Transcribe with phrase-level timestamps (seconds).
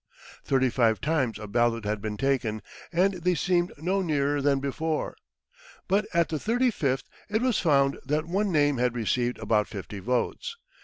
[0.43, 5.15] ]Thirty five times a ballot had been taken, and they seemed no nearer than before.
[5.87, 9.99] But at the thirty fifth it was found that one name had received about fifty
[9.99, 10.57] votes.